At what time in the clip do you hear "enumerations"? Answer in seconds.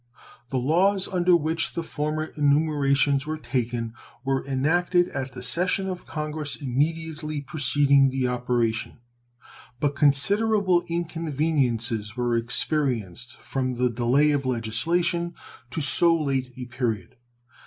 2.35-3.27